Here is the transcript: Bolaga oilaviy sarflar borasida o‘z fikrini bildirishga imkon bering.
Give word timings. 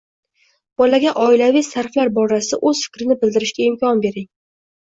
Bolaga 0.81 1.13
oilaviy 1.23 1.65
sarflar 1.67 2.11
borasida 2.17 2.61
o‘z 2.73 2.83
fikrini 2.89 3.21
bildirishga 3.23 3.69
imkon 3.69 4.05
bering. 4.11 4.31